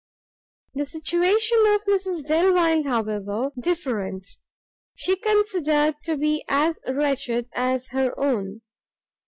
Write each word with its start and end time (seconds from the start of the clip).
The 0.73 0.87
situation 0.87 1.59
of 1.67 1.83
Mrs 1.83 2.25
Delvile, 2.25 2.85
however 2.85 3.51
different, 3.59 4.27
she 4.95 5.15
considered 5.15 5.93
to 6.05 6.17
be 6.17 6.43
as 6.49 6.79
wretched 6.87 7.47
as 7.53 7.89
her 7.89 8.11
own. 8.19 8.61